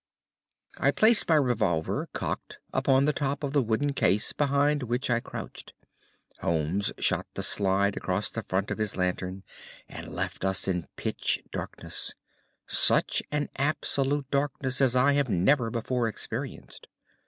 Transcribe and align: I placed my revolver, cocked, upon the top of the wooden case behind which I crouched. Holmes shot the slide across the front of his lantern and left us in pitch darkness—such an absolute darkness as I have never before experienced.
I 0.79 0.89
placed 0.89 1.29
my 1.29 1.35
revolver, 1.35 2.09
cocked, 2.11 2.57
upon 2.73 3.05
the 3.05 3.13
top 3.13 3.43
of 3.43 3.53
the 3.53 3.61
wooden 3.61 3.93
case 3.93 4.33
behind 4.33 4.81
which 4.81 5.11
I 5.11 5.19
crouched. 5.19 5.73
Holmes 6.39 6.91
shot 6.97 7.27
the 7.35 7.43
slide 7.43 7.95
across 7.95 8.31
the 8.31 8.41
front 8.41 8.71
of 8.71 8.79
his 8.79 8.95
lantern 8.97 9.43
and 9.87 10.07
left 10.11 10.43
us 10.43 10.67
in 10.67 10.87
pitch 10.95 11.43
darkness—such 11.51 13.21
an 13.29 13.49
absolute 13.57 14.31
darkness 14.31 14.81
as 14.81 14.95
I 14.95 15.13
have 15.13 15.29
never 15.29 15.69
before 15.69 16.07
experienced. 16.07 16.87